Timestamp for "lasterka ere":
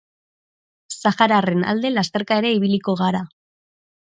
1.99-2.55